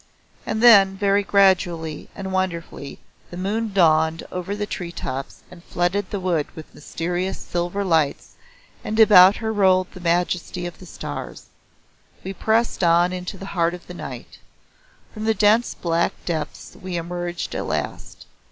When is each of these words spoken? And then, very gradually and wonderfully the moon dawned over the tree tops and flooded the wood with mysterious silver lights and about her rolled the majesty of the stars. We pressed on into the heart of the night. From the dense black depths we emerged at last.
And 0.47 0.63
then, 0.63 0.97
very 0.97 1.21
gradually 1.21 2.09
and 2.15 2.33
wonderfully 2.33 2.97
the 3.29 3.37
moon 3.37 3.71
dawned 3.71 4.23
over 4.31 4.55
the 4.55 4.65
tree 4.65 4.91
tops 4.91 5.43
and 5.51 5.63
flooded 5.63 6.09
the 6.09 6.19
wood 6.19 6.47
with 6.55 6.73
mysterious 6.73 7.37
silver 7.37 7.85
lights 7.85 8.33
and 8.83 8.99
about 8.99 9.35
her 9.35 9.53
rolled 9.53 9.91
the 9.91 9.99
majesty 9.99 10.65
of 10.65 10.79
the 10.79 10.87
stars. 10.87 11.49
We 12.23 12.33
pressed 12.33 12.83
on 12.83 13.13
into 13.13 13.37
the 13.37 13.45
heart 13.53 13.75
of 13.75 13.85
the 13.85 13.93
night. 13.93 14.39
From 15.13 15.25
the 15.25 15.35
dense 15.35 15.75
black 15.75 16.13
depths 16.25 16.75
we 16.81 16.97
emerged 16.97 17.53
at 17.53 17.67
last. 17.67 18.25